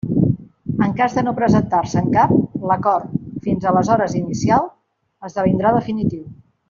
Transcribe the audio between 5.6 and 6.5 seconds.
definitiu.